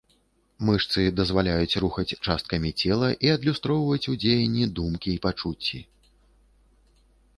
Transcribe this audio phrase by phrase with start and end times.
[0.67, 5.79] Мышцы дазваляюць рухаць часткамі цела і адлюстраваць у дзеянні думкі і пачуцці.